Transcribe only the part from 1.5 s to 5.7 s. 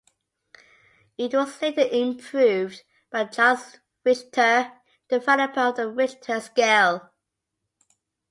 later improved by Charles Richter, developer